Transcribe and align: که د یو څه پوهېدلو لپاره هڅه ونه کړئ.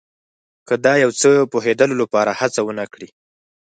که 0.67 0.73
د 0.83 0.85
یو 1.03 1.11
څه 1.19 1.29
پوهېدلو 1.51 1.95
لپاره 2.01 2.31
هڅه 2.39 2.59
ونه 2.63 2.85
کړئ. 2.93 3.09